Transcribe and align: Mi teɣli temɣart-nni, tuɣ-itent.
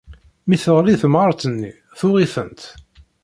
Mi 0.47 0.57
teɣli 0.63 0.95
temɣart-nni, 1.01 1.71
tuɣ-itent. 1.99 2.61